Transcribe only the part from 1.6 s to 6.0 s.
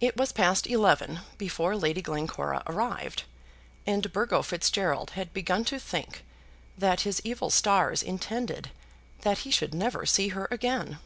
Lady Glencora arrived, and Burgo Fitzgerald had begun to